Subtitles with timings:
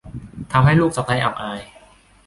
[0.51, 1.61] ทำให้ลูกสะใภ้อับอาย